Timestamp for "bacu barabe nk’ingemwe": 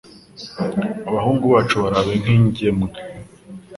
1.53-2.87